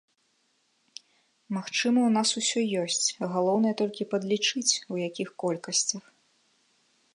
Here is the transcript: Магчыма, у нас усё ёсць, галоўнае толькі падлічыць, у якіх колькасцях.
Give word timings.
Магчыма, 1.57 1.99
у 2.09 2.13
нас 2.17 2.29
усё 2.41 2.59
ёсць, 2.85 3.07
галоўнае 3.35 3.75
толькі 3.83 4.09
падлічыць, 4.13 4.79
у 4.95 5.01
якіх 5.07 5.27
колькасцях. 5.47 6.03